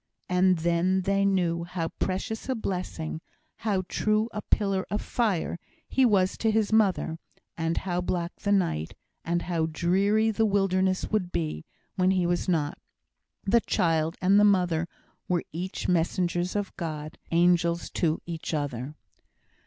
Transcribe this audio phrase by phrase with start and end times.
[0.27, 3.21] And then they knew how precious a blessing
[3.57, 7.19] how true a pillar of fire, he was to his mother;
[7.55, 11.65] and how black the night, and how dreary the wilderness would be,
[11.97, 12.79] when he was not.
[13.43, 14.87] The child and the mother
[15.27, 18.95] were each messengers of God angels to each other.